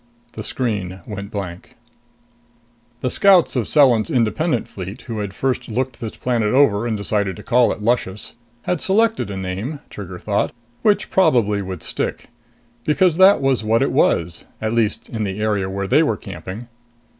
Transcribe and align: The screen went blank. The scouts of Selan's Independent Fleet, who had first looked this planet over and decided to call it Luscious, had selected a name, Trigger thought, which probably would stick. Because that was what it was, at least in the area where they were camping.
The 0.33 0.41
screen 0.41 0.99
went 1.05 1.29
blank. 1.29 1.75
The 3.01 3.11
scouts 3.11 3.55
of 3.55 3.67
Selan's 3.67 4.09
Independent 4.09 4.67
Fleet, 4.67 5.03
who 5.03 5.19
had 5.19 5.31
first 5.31 5.69
looked 5.69 5.99
this 6.01 6.15
planet 6.17 6.55
over 6.55 6.87
and 6.87 6.97
decided 6.97 7.35
to 7.35 7.43
call 7.43 7.71
it 7.71 7.83
Luscious, 7.83 8.33
had 8.63 8.81
selected 8.81 9.29
a 9.29 9.37
name, 9.37 9.79
Trigger 9.91 10.17
thought, 10.17 10.51
which 10.81 11.11
probably 11.11 11.61
would 11.61 11.83
stick. 11.83 12.31
Because 12.83 13.17
that 13.17 13.41
was 13.41 13.63
what 13.63 13.83
it 13.83 13.91
was, 13.91 14.43
at 14.59 14.73
least 14.73 15.07
in 15.07 15.23
the 15.23 15.39
area 15.39 15.69
where 15.69 15.85
they 15.87 16.01
were 16.01 16.17
camping. 16.17 16.67